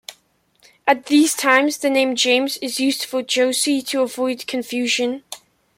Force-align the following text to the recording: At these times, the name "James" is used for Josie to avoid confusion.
At 0.87 1.05
these 1.05 1.35
times, 1.35 1.77
the 1.77 1.87
name 1.87 2.15
"James" 2.15 2.57
is 2.57 2.79
used 2.79 3.05
for 3.05 3.21
Josie 3.21 3.83
to 3.83 4.01
avoid 4.01 4.47
confusion. 4.47 5.23